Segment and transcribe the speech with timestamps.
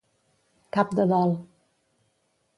[0.77, 1.37] Cap de dol.